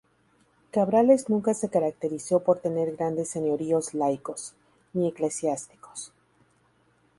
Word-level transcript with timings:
Cabrales 0.71 1.29
nunca 1.29 1.53
se 1.53 1.69
caracterizó 1.69 2.41
por 2.43 2.57
tener 2.57 2.95
grandes 2.95 3.29
señoríos 3.29 3.93
laicos, 3.93 4.55
ni 4.93 5.07
eclesiásticos. 5.07 6.11